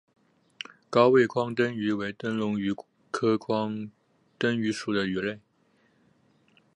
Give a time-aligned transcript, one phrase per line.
[0.89, 2.73] 高位眶灯鱼为灯笼鱼
[3.11, 3.91] 科眶
[4.39, 5.39] 灯鱼属的鱼类。